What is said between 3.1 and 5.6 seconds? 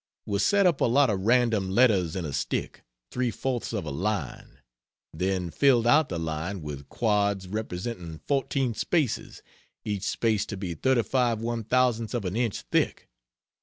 three fourths of a line; then